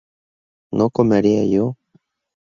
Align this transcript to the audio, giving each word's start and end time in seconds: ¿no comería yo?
¿no 0.77 0.85
comería 0.97 1.43
yo? 1.53 1.65